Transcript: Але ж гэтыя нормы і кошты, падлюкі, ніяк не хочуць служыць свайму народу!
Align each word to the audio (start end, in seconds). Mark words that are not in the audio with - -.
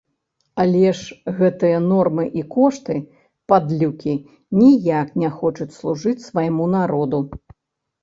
Але 0.61 0.93
ж 0.99 1.35
гэтыя 1.39 1.81
нормы 1.83 2.25
і 2.41 2.45
кошты, 2.57 2.97
падлюкі, 3.55 4.19
ніяк 4.63 5.15
не 5.25 5.33
хочуць 5.39 5.73
служыць 5.81 6.19
свайму 6.29 6.65
народу! 6.77 7.27